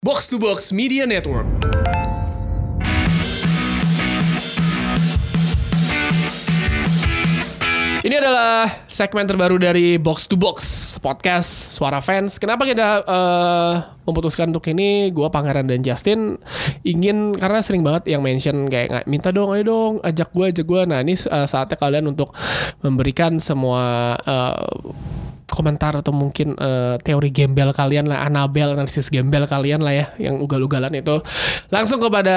Box 0.00 0.32
to 0.32 0.40
Box 0.40 0.72
Media 0.72 1.04
Network. 1.04 1.44
Ini 8.00 8.16
adalah 8.16 8.64
segmen 8.88 9.28
terbaru 9.28 9.60
dari 9.60 10.00
Box 10.00 10.24
to 10.24 10.40
Box 10.40 10.56
podcast 11.04 11.76
Suara 11.76 12.00
Fans. 12.00 12.40
Kenapa 12.40 12.64
kita 12.64 13.04
eh, 13.04 13.74
memutuskan 14.08 14.48
untuk 14.56 14.64
ini? 14.72 15.12
Gua 15.12 15.28
Pangeran 15.28 15.68
dan 15.68 15.84
Justin 15.84 16.40
ingin 16.80 17.36
karena 17.36 17.60
sering 17.60 17.84
banget 17.84 18.08
yang 18.08 18.24
mention 18.24 18.72
kayak 18.72 18.88
"Nggak, 18.88 19.04
minta 19.04 19.28
dong, 19.36 19.52
ayo 19.52 19.68
dong, 19.68 19.92
ajak 20.00 20.32
gue, 20.32 20.48
ajak 20.48 20.64
gue. 20.64 20.80
Nah 20.88 21.04
ini 21.04 21.12
eh, 21.12 21.44
saatnya 21.44 21.76
kalian 21.76 22.08
untuk 22.08 22.32
memberikan 22.80 23.36
semua 23.36 24.16
eh, 24.16 24.64
komentar 25.60 25.92
atau 25.92 26.16
mungkin 26.16 26.56
eh, 26.56 26.96
teori 27.04 27.28
gembel 27.28 27.76
kalian 27.76 28.08
lah, 28.08 28.24
Anabel 28.24 28.72
analisis 28.72 29.12
gembel 29.12 29.44
kalian 29.44 29.84
lah 29.84 29.92
ya, 29.92 30.06
yang 30.16 30.40
ugal-ugalan 30.40 30.88
itu 30.96 31.20
langsung 31.68 32.00
kepada 32.00 32.36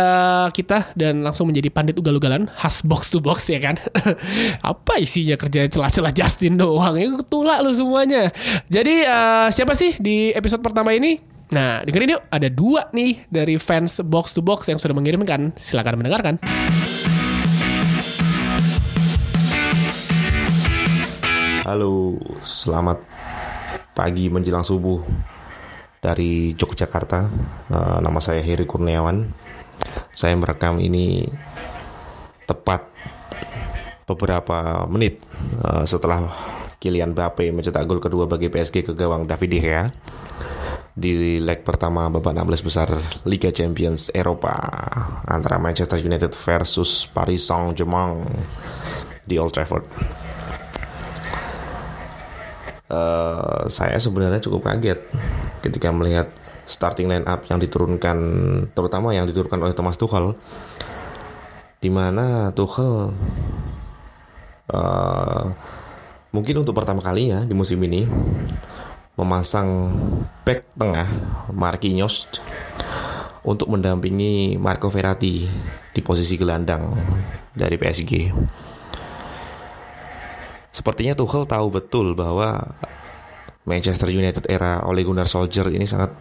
kita 0.52 0.91
dan 1.00 1.23
langsung 1.23 1.48
menjadi 1.48 1.72
pandit 1.72 1.95
ugal-ugalan 1.95 2.52
khas 2.52 2.84
box 2.84 3.08
to 3.08 3.23
box 3.23 3.48
ya 3.48 3.64
kan. 3.64 3.80
Apa 4.76 5.00
isinya 5.00 5.40
kerja 5.40 5.72
celah-celah 5.72 6.12
Justin 6.12 6.59
doang? 6.59 7.00
Ya 7.00 7.08
ketulak 7.16 7.64
lu 7.64 7.72
semuanya. 7.72 8.28
Jadi 8.67 9.08
eh, 9.08 9.48
siapa 9.55 9.72
sih 9.72 9.95
di 9.95 10.36
episode 10.36 10.59
pertama 10.59 10.92
ini? 10.92 11.31
Nah, 11.53 11.86
dengerin 11.86 12.17
yuk, 12.17 12.23
ada 12.34 12.50
dua 12.50 12.90
nih 12.92 13.30
dari 13.30 13.62
fans 13.62 14.02
box 14.02 14.34
to 14.34 14.42
box 14.42 14.66
yang 14.67 14.81
sudah 14.81 14.98
mengirimkan. 14.98 15.53
Silakan 15.53 16.02
mendengarkan. 16.02 16.42
Halo, 21.64 22.20
selamat 22.44 23.12
pagi 23.93 24.27
menjelang 24.27 24.65
subuh 24.65 24.99
dari 26.03 26.52
Yogyakarta. 26.57 27.20
Eh, 27.71 27.97
nama 28.02 28.19
saya 28.19 28.43
Heri 28.43 28.67
Kurniawan. 28.67 29.29
Saya 30.11 30.35
merekam 30.35 30.81
ini 30.81 31.25
tepat 32.44 32.89
beberapa 34.03 34.83
menit 34.91 35.23
eh, 35.63 35.85
setelah 35.88 36.27
Kylian 36.83 37.16
Mbappe 37.16 37.47
mencetak 37.55 37.88
gol 37.88 38.03
kedua 38.03 38.27
bagi 38.27 38.52
PSG 38.52 38.83
ke 38.83 38.91
gawang 38.91 39.23
David 39.23 39.50
De 39.55 39.59
Gea 39.63 39.88
di 40.94 41.41
leg 41.41 41.66
pertama 41.66 42.05
babak 42.05 42.38
16 42.38 42.67
besar 42.67 42.88
Liga 43.25 43.50
Champions 43.50 44.13
Eropa 44.13 44.53
antara 45.25 45.57
Manchester 45.57 45.97
United 45.97 46.38
versus 46.38 47.09
Paris 47.09 47.50
Saint-Germain 47.50 48.22
di 49.25 49.41
Old 49.41 49.55
Trafford. 49.55 49.88
Eh, 52.92 53.64
saya 53.72 53.95
sebenarnya 53.95 54.44
cukup 54.44 54.67
kaget 54.67 55.00
ketika 55.64 55.88
melihat 55.95 56.28
starting 56.67 57.08
line 57.08 57.23
up 57.23 57.48
yang 57.48 57.56
diturunkan 57.56 58.17
terutama 58.75 59.16
yang 59.16 59.23
diturunkan 59.23 59.56
oleh 59.64 59.72
Thomas 59.72 59.95
Tuchel 59.95 60.36
di 61.80 61.88
mana 61.88 62.52
Tuchel 62.52 63.16
eh, 64.67 65.45
mungkin 66.36 66.56
untuk 66.59 66.75
pertama 66.75 67.00
kalinya 67.00 67.48
di 67.48 67.56
musim 67.56 67.80
ini 67.88 68.03
memasang 69.16 69.95
back 70.44 70.75
tengah 70.75 71.08
Marquinhos 71.56 72.28
untuk 73.47 73.72
mendampingi 73.72 74.59
Marco 74.59 74.92
Verratti 74.92 75.47
di 75.95 76.02
posisi 76.03 76.36
gelandang 76.36 76.92
dari 77.56 77.80
PSG. 77.80 78.14
Sepertinya 80.73 81.13
Tuchel 81.13 81.45
tahu 81.45 81.69
betul 81.69 82.17
bahwa 82.17 82.73
Manchester 83.63 84.09
United 84.09 84.49
era 84.49 84.81
Ole 84.83 85.05
Gunnar 85.05 85.29
Solskjaer 85.29 85.69
ini 85.69 85.85
sangat 85.85 86.11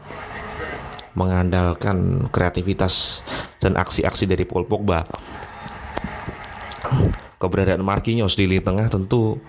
mengandalkan 1.17 2.28
kreativitas 2.28 3.25
dan 3.58 3.80
aksi-aksi 3.80 4.28
dari 4.28 4.45
Paul 4.45 4.69
Pogba. 4.69 5.08
Keberadaan 7.41 7.83
Marquinhos 7.83 8.36
di 8.36 8.45
lini 8.47 8.62
tengah 8.62 8.86
tentu 8.92 9.41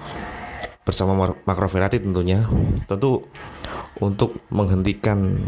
bersama 0.88 1.14
Mar- 1.14 1.40
Marco 1.44 1.68
Verratti 1.68 2.00
tentunya 2.00 2.44
tentu 2.88 3.28
untuk 4.00 4.40
menghentikan 4.50 5.40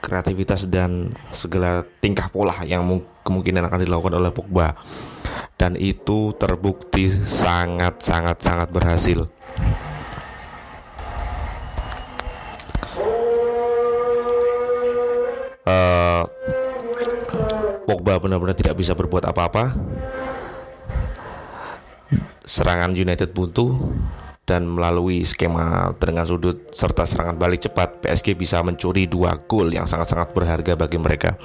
kreativitas 0.00 0.66
dan 0.66 1.12
segala 1.30 1.84
tingkah 2.00 2.32
pola 2.32 2.56
yang 2.64 2.82
mu- 2.82 3.04
kemungkinan 3.22 3.68
akan 3.68 3.80
dilakukan 3.84 4.14
oleh 4.16 4.32
Pogba 4.32 4.74
dan 5.60 5.76
itu 5.76 6.32
terbukti 6.40 7.12
sangat 7.12 8.00
sangat 8.00 8.40
sangat 8.40 8.72
berhasil. 8.72 9.28
Eh, 15.68 16.22
Pogba 17.84 18.16
benar-benar 18.16 18.56
tidak 18.56 18.80
bisa 18.80 18.96
berbuat 18.96 19.28
apa-apa. 19.28 19.76
Serangan 22.48 22.96
United 22.96 23.36
buntu 23.36 23.76
dan 24.48 24.64
melalui 24.64 25.28
skema 25.28 25.92
dengan 26.00 26.24
sudut 26.24 26.72
serta 26.72 27.04
serangan 27.04 27.36
balik 27.36 27.68
cepat, 27.68 28.00
PSG 28.00 28.32
bisa 28.32 28.64
mencuri 28.64 29.04
dua 29.04 29.36
gol 29.44 29.68
yang 29.68 29.84
sangat-sangat 29.84 30.32
berharga 30.32 30.72
bagi 30.72 30.96
mereka. 30.96 31.36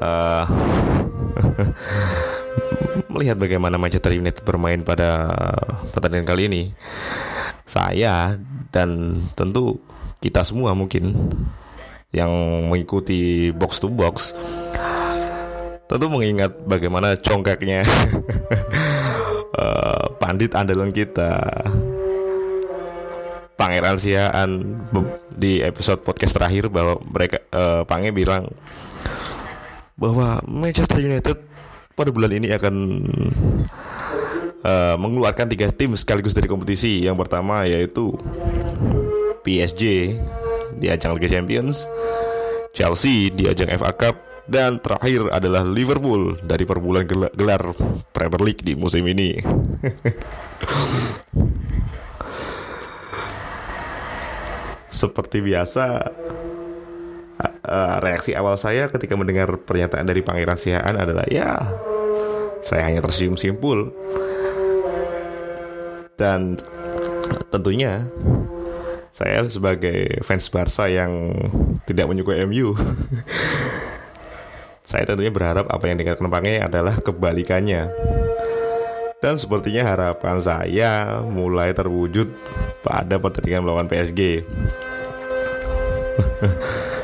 Eh, 0.00 0.44
melihat 3.12 3.36
bagaimana 3.36 3.76
Manchester 3.76 4.12
United 4.16 4.42
bermain 4.44 4.80
pada 4.82 5.28
pertandingan 5.92 6.28
kali 6.28 6.42
ini, 6.48 6.62
saya 7.66 8.36
dan 8.72 9.20
tentu 9.34 9.80
kita 10.20 10.42
semua 10.42 10.72
mungkin 10.72 11.12
yang 12.14 12.30
mengikuti 12.72 13.52
box 13.52 13.82
to 13.82 13.92
box 13.92 14.32
tentu 15.86 16.06
mengingat 16.10 16.50
bagaimana 16.66 17.14
congkaknya 17.18 17.86
eh, 19.62 20.04
pandit 20.18 20.52
andalan 20.56 20.90
kita 20.90 21.30
Pangeran 23.56 23.96
Siaan 23.96 24.50
di 25.32 25.64
episode 25.64 26.04
podcast 26.04 26.36
terakhir 26.36 26.68
bahwa 26.68 27.00
mereka 27.06 27.40
eh, 27.52 27.82
Pange 27.86 28.10
bilang 28.12 28.50
bahwa 29.96 30.44
Manchester 30.44 31.00
United 31.00 31.36
pada 31.96 32.12
bulan 32.12 32.36
ini 32.36 32.52
akan 32.52 32.74
eh, 34.60 34.96
mengeluarkan 35.00 35.48
tiga 35.48 35.72
tim 35.72 35.96
sekaligus 35.96 36.36
dari 36.36 36.46
kompetisi. 36.46 37.00
Yang 37.00 37.16
pertama 37.26 37.64
yaitu 37.64 38.12
PSG 39.40 39.82
di 40.76 40.86
ajang 40.92 41.16
Liga 41.16 41.40
Champions, 41.40 41.88
Chelsea 42.76 43.32
di 43.32 43.48
ajang 43.48 43.72
FA 43.80 43.96
Cup, 43.96 44.20
dan 44.44 44.76
terakhir 44.78 45.32
adalah 45.32 45.64
Liverpool 45.64 46.36
dari 46.44 46.68
perbulan 46.68 47.08
gel- 47.08 47.32
gelar 47.32 47.72
Premier 48.12 48.42
League 48.44 48.60
di 48.60 48.76
musim 48.76 49.02
ini. 49.08 49.40
Seperti 54.86 55.44
biasa, 55.44 56.08
eh, 57.66 57.96
reaksi 58.00 58.32
awal 58.38 58.54
saya 58.54 58.86
ketika 58.86 59.18
mendengar 59.18 59.50
pernyataan 59.58 60.06
dari 60.06 60.22
Pangeran 60.22 60.56
Sihaan 60.56 60.96
adalah 60.96 61.26
ya 61.26 61.66
saya 62.62 62.86
hanya 62.88 63.02
tersenyum 63.04 63.36
simpul. 63.36 63.90
Dan 66.16 66.56
tentunya 67.52 68.08
saya 69.12 69.44
sebagai 69.50 70.24
fans 70.24 70.48
Barca 70.48 70.88
yang 70.88 71.32
tidak 71.84 72.08
menyukai 72.08 72.44
MU 72.48 72.72
saya 74.88 75.02
tentunya 75.02 75.32
berharap 75.34 75.68
apa 75.68 75.84
yang 75.88 75.98
dikatakan 76.00 76.30
Pange 76.30 76.62
adalah 76.62 76.96
kebalikannya. 77.02 77.90
Dan 79.18 79.34
sepertinya 79.40 79.82
harapan 79.82 80.36
saya 80.38 81.18
mulai 81.24 81.72
terwujud 81.72 82.30
pada 82.84 83.16
pertandingan 83.18 83.64
melawan 83.64 83.88
PSG 83.88 84.44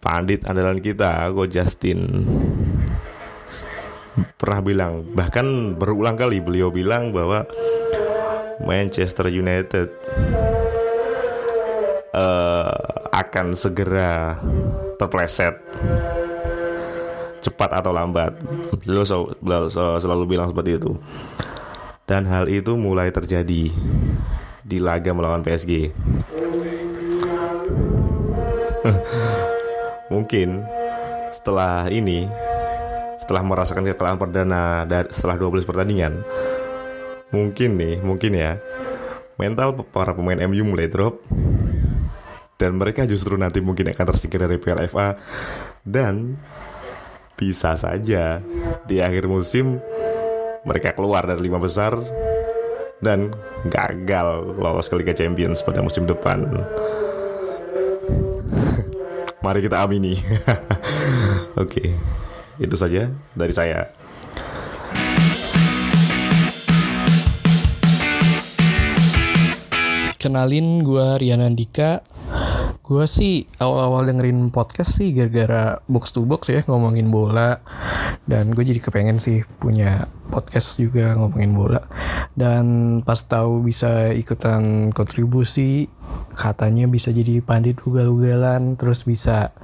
Pandit 0.00 0.48
andalan 0.48 0.80
kita, 0.80 1.28
Go 1.36 1.44
Justin 1.44 2.24
pernah 4.40 4.60
bilang, 4.64 5.04
bahkan 5.12 5.76
berulang 5.76 6.16
kali 6.16 6.40
beliau 6.40 6.72
bilang 6.72 7.12
bahwa 7.12 7.44
Manchester 8.64 9.28
United 9.28 9.88
eh, 12.16 12.80
akan 13.12 13.46
segera 13.52 14.36
terpleset 14.96 15.56
cepat 17.40 17.80
atau 17.80 17.92
lambat. 17.92 18.36
Beliau, 18.84 19.04
sel- 19.04 19.32
beliau 19.40 19.68
sel- 19.72 20.00
selalu 20.00 20.36
bilang 20.36 20.52
seperti 20.52 20.76
itu. 20.76 20.92
Dan 22.04 22.28
hal 22.28 22.50
itu 22.50 22.76
mulai 22.76 23.08
terjadi 23.08 23.72
di 24.60 24.78
laga 24.78 25.14
melawan 25.14 25.40
PSG. 25.40 25.94
Mungkin 30.12 30.64
setelah 31.30 31.86
ini 31.88 32.26
setelah 33.20 33.46
merasakan 33.46 33.86
kekalahan 33.86 34.18
perdana 34.18 34.82
dari 34.88 35.12
setelah 35.14 35.38
12 35.38 35.62
pertandingan 35.68 36.24
mungkin 37.30 37.78
nih 37.78 38.02
mungkin 38.02 38.32
ya 38.34 38.58
mental 39.38 39.86
para 39.86 40.16
pemain 40.16 40.40
MU 40.50 40.66
mulai 40.66 40.90
drop 40.90 41.22
dan 42.58 42.76
mereka 42.76 43.06
justru 43.06 43.38
nanti 43.38 43.62
mungkin 43.62 43.88
akan 43.94 44.06
tersingkir 44.10 44.42
dari 44.42 44.58
Piala 44.58 44.84
FA 44.90 45.14
dan 45.86 46.36
bisa 47.38 47.78
saja 47.78 48.42
di 48.84 49.00
akhir 49.00 49.30
musim 49.30 49.80
mereka 50.68 50.92
keluar 50.92 51.24
dari 51.24 51.40
lima 51.40 51.56
besar 51.56 51.96
dan 53.00 53.32
gagal 53.64 54.60
lolos 54.60 54.92
ke 54.92 55.00
Liga 55.00 55.16
Champions 55.16 55.64
pada 55.64 55.80
musim 55.80 56.04
depan. 56.04 56.44
Mari 59.40 59.64
kita 59.64 59.80
amini. 59.80 60.20
Oke, 61.64 61.96
itu 62.60 62.76
saja 62.76 63.08
dari 63.32 63.56
saya. 63.56 63.88
Kenalin 70.20 70.84
gue 70.84 71.16
Rian 71.16 71.40
Andika 71.40 72.04
Gue 72.90 73.06
sih 73.06 73.46
awal-awal 73.62 74.02
dengerin 74.02 74.50
podcast 74.50 74.98
sih 74.98 75.14
gara-gara 75.14 75.78
box 75.86 76.10
to 76.10 76.26
box 76.26 76.50
ya 76.50 76.66
ngomongin 76.66 77.06
bola. 77.06 77.62
Dan 78.26 78.50
gue 78.50 78.66
jadi 78.66 78.82
kepengen 78.82 79.22
sih 79.22 79.46
punya 79.62 80.10
podcast 80.26 80.74
juga 80.74 81.14
ngomongin 81.14 81.54
bola. 81.54 81.86
Dan 82.34 82.98
pas 83.06 83.22
tahu 83.22 83.62
bisa 83.62 84.10
ikutan 84.10 84.90
kontribusi 84.90 85.86
Katanya 86.34 86.90
bisa 86.90 87.14
jadi 87.14 87.38
pandit 87.38 87.78
ugal-ugalan 87.86 88.74
Terus 88.74 89.06
bisa 89.06 89.54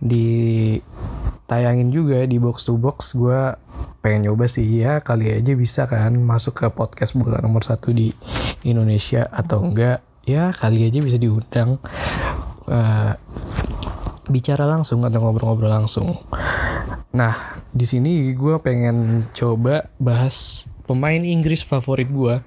ditayangin 0.00 1.92
juga 1.92 2.24
di 2.24 2.40
box 2.40 2.64
to 2.64 2.80
box. 2.80 3.12
Gue 3.12 3.52
pengen 4.00 4.32
nyoba 4.32 4.48
sih 4.48 4.64
ya 4.64 5.04
kali 5.04 5.28
aja 5.28 5.52
bisa 5.52 5.84
kan 5.84 6.16
masuk 6.16 6.64
ke 6.64 6.72
podcast 6.72 7.20
bola 7.20 7.36
nomor 7.44 7.68
satu 7.68 7.92
di 7.92 8.16
Indonesia 8.64 9.28
atau 9.28 9.60
enggak. 9.60 10.00
Ya 10.24 10.56
kali 10.56 10.88
aja 10.88 11.04
bisa 11.04 11.20
diundang 11.20 11.82
uh, 12.68 13.12
bicara 14.30 14.64
langsung 14.68 15.02
atau 15.02 15.18
ngobrol-ngobrol 15.22 15.70
langsung. 15.70 16.22
Nah 17.12 17.58
di 17.72 17.88
sini 17.88 18.32
gue 18.36 18.60
pengen 18.60 19.28
coba 19.32 19.88
bahas 19.96 20.68
pemain 20.84 21.20
Inggris 21.24 21.64
favorit 21.64 22.08
gue 22.08 22.40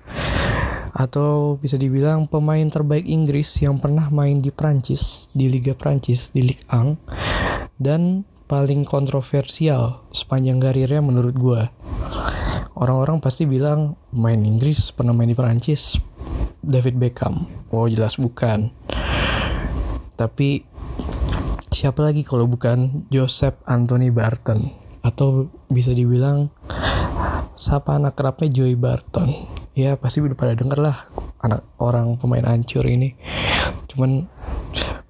atau 0.95 1.59
bisa 1.59 1.75
dibilang 1.75 2.23
pemain 2.23 2.63
terbaik 2.71 3.03
Inggris 3.03 3.59
yang 3.59 3.83
pernah 3.83 4.07
main 4.07 4.39
di 4.39 4.47
Prancis 4.47 5.27
di 5.35 5.51
Liga 5.51 5.75
Prancis 5.75 6.31
di 6.31 6.55
Ligue 6.55 6.63
1 6.71 6.95
dan 7.75 8.23
paling 8.45 8.87
kontroversial 8.87 10.05
sepanjang 10.15 10.61
karirnya 10.61 11.03
menurut 11.03 11.35
gue. 11.35 11.61
Orang-orang 12.75 13.23
pasti 13.23 13.47
bilang 13.47 13.99
main 14.11 14.39
Inggris 14.43 14.91
pernah 14.91 15.11
main 15.11 15.31
di 15.31 15.35
Perancis. 15.35 15.99
David 16.65 16.97
Beckham. 16.97 17.45
Oh 17.69 17.85
jelas 17.85 18.17
bukan. 18.17 18.73
Tapi 20.15 20.63
siapa 21.71 21.99
lagi 22.03 22.23
kalau 22.23 22.47
bukan 22.47 23.07
Joseph 23.11 23.59
Anthony 23.67 24.09
Barton 24.09 24.71
atau 25.05 25.51
bisa 25.67 25.91
dibilang 25.91 26.49
siapa 27.55 27.99
anak 27.99 28.15
kerapnya 28.15 28.49
Joey 28.51 28.79
Barton. 28.79 29.47
Ya 29.75 29.99
pasti 29.99 30.23
udah 30.23 30.39
pada 30.39 30.55
denger 30.55 30.79
lah 30.79 30.97
anak 31.43 31.67
orang 31.77 32.15
pemain 32.15 32.47
ancur 32.47 32.87
ini. 32.87 33.13
Cuman 33.91 34.27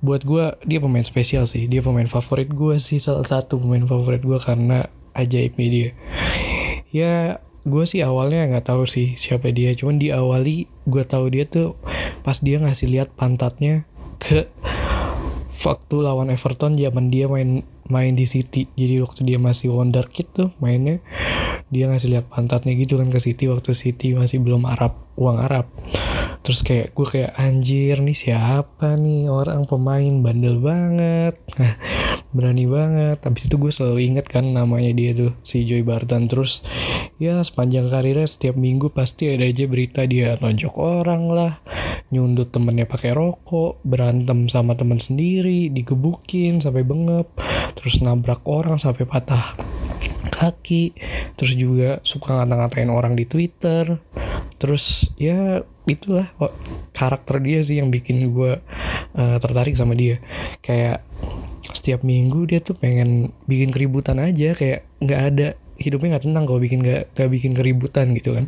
buat 0.05 0.21
gue 0.21 0.53
dia 0.69 0.77
pemain 0.77 1.01
spesial 1.01 1.49
sih 1.49 1.65
dia 1.65 1.81
pemain 1.81 2.05
favorit 2.05 2.45
gue 2.53 2.77
sih 2.77 3.01
salah 3.01 3.25
satu 3.25 3.57
pemain 3.57 3.81
favorit 3.89 4.21
gue 4.21 4.37
karena 4.37 4.85
ajaibnya 5.17 5.67
dia 5.73 5.89
ya 6.93 7.13
gue 7.65 7.83
sih 7.89 8.05
awalnya 8.05 8.45
nggak 8.45 8.69
tahu 8.69 8.85
sih 8.85 9.17
siapa 9.17 9.49
dia 9.49 9.73
cuman 9.73 9.97
diawali 9.97 10.69
gue 10.85 11.03
tahu 11.09 11.33
dia 11.33 11.49
tuh 11.49 11.73
pas 12.21 12.37
dia 12.37 12.61
ngasih 12.61 12.93
lihat 12.93 13.09
pantatnya 13.17 13.89
ke 14.21 14.45
waktu 15.65 15.95
lawan 16.05 16.29
Everton 16.29 16.77
zaman 16.77 17.09
dia 17.09 17.25
main 17.25 17.65
main 17.89 18.13
di 18.13 18.25
City. 18.29 18.69
Jadi 18.77 19.01
waktu 19.01 19.21
dia 19.25 19.37
masih 19.41 19.73
wonder 19.73 20.05
kid 20.05 20.29
tuh 20.33 20.49
mainnya 20.61 21.01
dia 21.73 21.89
ngasih 21.89 22.13
lihat 22.13 22.25
pantatnya 22.29 22.77
gitu 22.77 23.01
kan 23.01 23.09
ke 23.09 23.17
City 23.17 23.49
waktu 23.49 23.73
City 23.73 24.13
masih 24.13 24.41
belum 24.41 24.69
Arab 24.69 24.93
uang 25.17 25.37
Arab. 25.41 25.65
Terus 26.45 26.61
kayak 26.61 26.93
gue 26.93 27.07
kayak 27.09 27.33
anjir 27.41 28.05
nih 28.05 28.13
siapa 28.13 28.93
nih 29.01 29.33
orang 29.33 29.65
pemain 29.65 30.13
bandel 30.21 30.61
banget 30.61 31.41
berani 32.37 32.69
banget. 32.69 33.17
Habis 33.25 33.49
itu 33.49 33.57
gue 33.57 33.71
selalu 33.73 34.13
inget 34.13 34.29
kan 34.29 34.45
namanya 34.45 34.93
dia 34.93 35.17
tuh 35.17 35.33
si 35.41 35.65
Joy 35.65 35.81
Barton. 35.81 36.29
Terus 36.29 36.61
ya 37.17 37.41
sepanjang 37.41 37.89
karirnya 37.89 38.29
setiap 38.29 38.53
minggu 38.61 38.93
pasti 38.93 39.33
ada 39.33 39.49
aja 39.49 39.65
berita 39.65 40.05
dia 40.05 40.37
nonjok 40.37 40.73
orang 40.77 41.33
lah 41.33 41.53
nyundut 42.15 42.55
temennya 42.55 42.87
pakai 42.87 43.11
rokok 43.11 43.83
berantem 43.83 44.47
sama 44.47 44.79
temen 44.79 45.03
sendiri 45.03 45.67
digebukin 45.67 46.63
sampai 46.63 46.87
bengep 46.87 47.35
terus 47.75 47.99
nabrak 47.99 48.47
orang 48.47 48.79
sampai 48.79 49.03
patah 49.03 49.59
kaki 50.35 50.91
terus 51.39 51.55
juga 51.55 52.03
suka 52.03 52.35
ngata-ngatain 52.35 52.91
orang 52.91 53.15
di 53.15 53.23
Twitter. 53.23 54.03
Terus 54.55 55.11
ya 55.19 55.63
itulah 55.85 56.31
karakter 56.91 57.39
dia 57.43 57.59
sih 57.61 57.79
yang 57.79 57.91
bikin 57.91 58.31
gue 58.31 58.59
uh, 59.15 59.37
tertarik 59.39 59.75
sama 59.77 59.95
dia. 59.95 60.19
Kayak 60.59 61.05
setiap 61.71 62.03
minggu 62.07 62.47
dia 62.47 62.59
tuh 62.63 62.75
pengen 62.75 63.35
bikin 63.45 63.71
keributan 63.71 64.19
aja 64.21 64.55
kayak 64.55 64.87
nggak 65.03 65.21
ada 65.33 65.47
hidupnya 65.77 66.15
nggak 66.15 66.25
tenang 66.27 66.45
kalau 66.47 66.59
bikin 66.59 66.79
nggak 66.83 67.11
nggak 67.15 67.29
bikin 67.31 67.51
keributan 67.55 68.11
gitu 68.15 68.35
kan. 68.35 68.45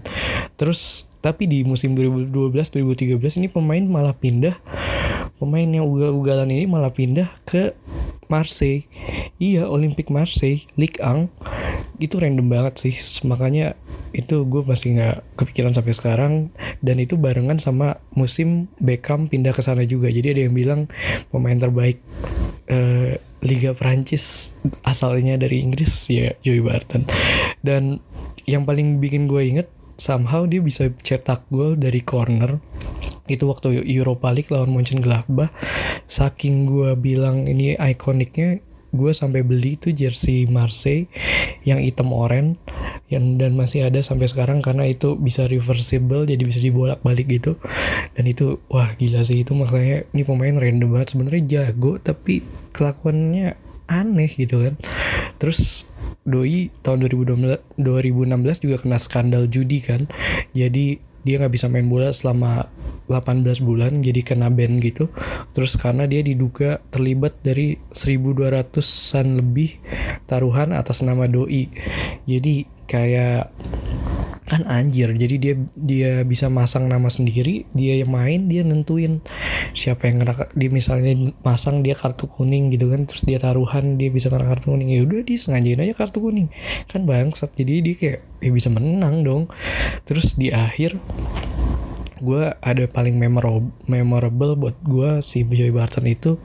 Terus 0.55 1.11
tapi 1.19 1.49
di 1.49 1.65
musim 1.67 1.97
2012 1.97 2.31
2013 2.53 3.39
ini 3.43 3.47
pemain 3.51 3.83
malah 3.83 4.15
pindah 4.15 4.55
pemain 5.37 5.65
yang 5.65 5.85
ugal-ugalan 5.85 6.49
ini 6.49 6.65
malah 6.65 6.93
pindah 6.93 7.29
ke 7.45 7.77
Marseille. 8.27 8.89
Iya 9.37 9.69
Olympic 9.69 10.09
Marseille 10.09 10.65
Ligue 10.75 10.97
1 10.97 11.29
itu 11.97 12.21
random 12.21 12.45
banget 12.45 12.77
sih 12.77 12.93
makanya 13.25 13.73
itu 14.13 14.45
gue 14.45 14.61
masih 14.65 14.97
nggak 14.97 15.17
kepikiran 15.37 15.73
sampai 15.77 15.93
sekarang. 15.93 16.33
Dan 16.81 16.97
itu 17.01 17.17
barengan 17.19 17.61
sama 17.61 18.01
musim 18.13 18.71
Beckham 18.81 19.29
pindah 19.29 19.53
ke 19.53 19.61
sana 19.61 19.85
juga. 19.85 20.09
Jadi 20.09 20.33
ada 20.33 20.41
yang 20.49 20.55
bilang 20.57 20.81
pemain 21.29 21.57
terbaik 21.57 22.01
uh, 22.69 23.13
Liga 23.45 23.73
Prancis 23.77 24.55
asalnya 24.81 25.37
dari 25.37 25.61
Inggris 25.61 26.09
ya 26.09 26.33
Joey 26.41 26.61
Barton. 26.63 27.05
Dan 27.61 28.01
yang 28.49 28.65
paling 28.65 28.97
bikin 28.97 29.29
gue 29.29 29.43
inget 29.45 29.67
somehow 29.97 30.45
dia 30.45 30.61
bisa 30.61 30.89
cetak 30.89 31.45
gol 31.53 31.77
dari 31.77 32.01
corner. 32.01 32.57
Itu 33.27 33.51
waktu 33.51 33.83
Europa 33.83 34.31
League 34.31 34.49
lawan 34.49 34.71
Mönchengladbach. 34.71 35.51
Saking 36.07 36.65
gue 36.65 36.95
bilang 36.95 37.45
ini 37.45 37.75
ikoniknya 37.75 38.63
gue 38.95 39.11
sampai 39.11 39.43
beli 39.43 39.75
tuh 39.75 39.91
jersey 39.91 40.47
Marseille 40.47 41.11
yang 41.67 41.83
hitam 41.83 42.15
oranye 42.15 42.55
yang 43.07 43.39
dan 43.39 43.55
masih 43.55 43.87
ada 43.87 44.03
sampai 44.03 44.27
sekarang 44.27 44.59
karena 44.59 44.83
itu 44.83 45.15
bisa 45.15 45.47
reversible 45.47 46.27
jadi 46.27 46.43
bisa 46.43 46.59
dibolak 46.59 46.99
balik 47.07 47.31
gitu. 47.31 47.55
Dan 48.13 48.27
itu 48.27 48.59
wah 48.67 48.91
gila 48.99 49.23
sih. 49.23 49.47
Itu 49.47 49.55
makanya 49.55 50.03
ini 50.11 50.27
pemain 50.27 50.55
random 50.59 50.91
banget. 50.91 51.15
Sebenarnya 51.15 51.43
jago 51.47 51.99
tapi 52.03 52.43
kelakuannya 52.75 53.55
aneh 53.87 54.31
gitu 54.35 54.67
kan. 54.67 54.75
Terus 55.39 55.87
Doi 56.27 56.67
tahun 56.83 57.07
2016, 57.07 57.79
2016 57.79 58.63
juga 58.67 58.75
kena 58.83 58.99
skandal 58.99 59.47
judi 59.47 59.79
kan. 59.79 60.11
Jadi 60.51 60.99
dia 61.27 61.43
nggak 61.43 61.51
bisa 61.51 61.67
main 61.67 61.91
bola 61.91 62.15
selama 62.15 62.71
18 63.11 63.59
bulan 63.59 63.99
jadi 63.99 64.23
kena 64.23 64.47
ban 64.47 64.79
gitu. 64.79 65.11
Terus 65.51 65.75
karena 65.75 66.07
dia 66.07 66.23
diduga 66.23 66.79
terlibat 66.87 67.35
dari 67.43 67.75
1200an 67.91 69.43
lebih 69.43 69.83
taruhan 70.23 70.71
atas 70.71 71.03
nama 71.03 71.27
doi. 71.27 71.67
Jadi 72.23 72.63
kayak 72.87 73.51
kan 74.47 74.63
anjir 74.63 75.11
jadi 75.11 75.35
dia 75.35 75.53
dia 75.75 76.11
bisa 76.23 76.47
masang 76.47 76.87
nama 76.87 77.11
sendiri 77.11 77.67
dia 77.75 77.99
yang 77.99 78.15
main 78.15 78.47
dia 78.47 78.63
nentuin 78.63 79.19
siapa 79.75 80.07
yang 80.07 80.23
ngerak 80.23 80.55
dia 80.55 80.69
misalnya 80.71 81.35
masang 81.43 81.83
dia 81.83 81.93
kartu 81.93 82.31
kuning 82.31 82.71
gitu 82.71 82.87
kan 82.87 83.03
terus 83.03 83.27
dia 83.27 83.37
taruhan 83.37 83.99
dia 83.99 84.09
bisa 84.13 84.31
kena 84.31 84.47
kartu 84.47 84.73
kuning. 84.73 84.89
Ya 84.93 85.01
udah 85.03 85.21
dia 85.25 85.37
sengajain 85.37 85.83
aja 85.83 85.93
kartu 85.93 86.19
kuning. 86.23 86.47
Kan 86.87 87.03
bangsat 87.03 87.51
jadi 87.57 87.83
dia 87.83 87.95
kayak 87.95 88.19
ya 88.39 88.51
bisa 88.53 88.69
menang 88.71 89.25
dong. 89.25 89.43
Terus 90.05 90.37
di 90.39 90.53
akhir 90.53 90.97
gue 92.17 92.49
ada 92.49 92.83
paling 92.89 93.13
memorable, 93.13 93.69
memorable 93.85 94.57
buat 94.57 94.77
gue 94.81 95.21
si 95.21 95.45
Joey 95.45 95.69
Barton 95.69 96.09
itu 96.09 96.41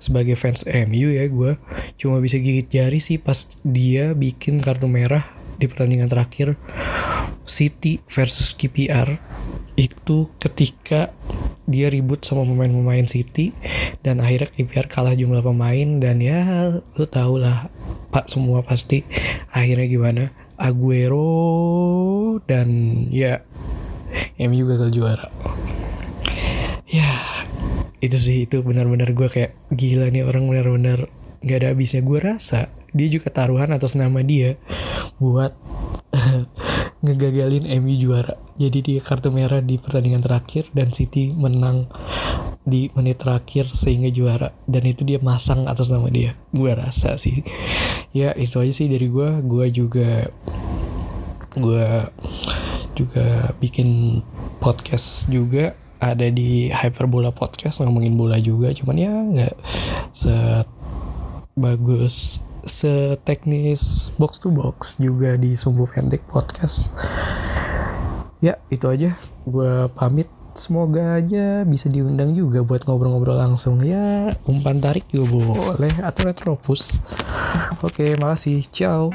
sebagai 0.00 0.32
fans 0.32 0.64
MU 0.64 1.12
ya 1.12 1.28
gue 1.28 1.60
cuma 2.00 2.24
bisa 2.24 2.40
gigit 2.40 2.72
jari 2.72 3.04
sih 3.04 3.20
pas 3.20 3.44
dia 3.60 4.16
bikin 4.16 4.64
kartu 4.64 4.88
merah 4.88 5.28
di 5.60 5.68
pertandingan 5.68 6.08
terakhir 6.08 6.56
City 7.44 8.00
versus 8.08 8.56
KPR 8.56 9.20
itu 9.76 10.32
ketika 10.40 11.12
dia 11.64 11.88
ribut 11.88 12.20
sama 12.20 12.44
pemain-pemain 12.44 13.08
City 13.08 13.56
dan 14.04 14.20
akhirnya 14.20 14.52
KPR 14.52 14.86
kalah 14.88 15.16
jumlah 15.16 15.40
pemain 15.40 16.00
dan 16.00 16.20
ya 16.20 16.44
lu 16.96 17.06
tau 17.08 17.40
lah 17.40 17.72
pak 18.12 18.28
semua 18.28 18.60
pasti 18.60 19.04
akhirnya 19.52 19.86
gimana? 19.88 20.24
Aguero 20.54 22.38
dan 22.46 22.68
ya 23.10 23.42
MU 24.38 24.64
gagal 24.70 24.90
juara. 24.94 25.28
Ya 26.86 27.10
itu 27.98 28.14
sih 28.20 28.46
itu 28.46 28.60
benar-benar 28.62 29.10
gue 29.16 29.26
kayak 29.26 29.56
gila 29.72 30.12
nih 30.12 30.22
orang 30.22 30.46
benar-benar 30.46 31.10
nggak 31.42 31.58
ada 31.58 31.68
habisnya. 31.74 32.06
Gue 32.06 32.22
rasa 32.22 32.70
dia 32.94 33.08
juga 33.10 33.34
taruhan 33.34 33.74
atas 33.74 33.98
nama 33.98 34.22
dia 34.22 34.54
buat 35.18 35.58
ngegagalin 37.04 37.68
MU 37.84 37.94
juara. 38.00 38.40
Jadi 38.56 38.80
dia 38.80 39.00
kartu 39.04 39.28
merah 39.28 39.60
di 39.60 39.76
pertandingan 39.76 40.24
terakhir 40.24 40.72
dan 40.72 40.88
City 40.88 41.36
menang 41.36 41.92
di 42.64 42.88
menit 42.96 43.20
terakhir 43.20 43.68
sehingga 43.68 44.08
juara. 44.08 44.56
Dan 44.64 44.88
itu 44.88 45.04
dia 45.04 45.20
masang 45.20 45.68
atas 45.68 45.92
nama 45.92 46.08
dia. 46.08 46.32
Gue 46.48 46.72
rasa 46.72 47.20
sih. 47.20 47.44
Ya 48.16 48.32
itu 48.32 48.56
aja 48.56 48.72
sih 48.72 48.88
dari 48.88 49.12
gue 49.12 49.44
gue 49.44 49.66
juga 49.68 50.32
gue 51.52 51.86
juga 52.96 53.52
bikin 53.60 54.20
podcast 54.64 55.28
juga. 55.28 55.76
Ada 56.04 56.28
di 56.28 56.68
Hyperbola 56.68 57.32
Podcast 57.32 57.80
ngomongin 57.84 58.16
bola 58.16 58.40
juga. 58.40 58.72
Cuman 58.72 58.96
ya 58.96 59.12
nggak 59.12 59.54
se 60.16 60.32
bagus 61.54 62.40
seteknis 62.64 64.12
box 64.16 64.40
to 64.40 64.48
box 64.50 64.96
juga 65.00 65.36
di 65.36 65.54
Sumbu 65.56 65.84
Pendek 65.88 66.24
Podcast. 66.28 66.92
Ya 68.44 68.60
itu 68.68 68.84
aja. 68.88 69.16
Gue 69.48 69.88
pamit. 69.94 70.28
Semoga 70.54 71.18
aja 71.18 71.66
bisa 71.66 71.90
diundang 71.90 72.30
juga 72.30 72.62
buat 72.62 72.86
ngobrol-ngobrol 72.86 73.34
langsung. 73.34 73.82
Ya 73.82 74.38
umpan 74.46 74.78
tarik 74.78 75.10
juga 75.10 75.34
boleh. 75.34 75.94
Atau 75.98 76.30
retropus. 76.30 76.94
Oke 77.82 78.14
makasih. 78.20 78.62
Ciao 78.70 79.10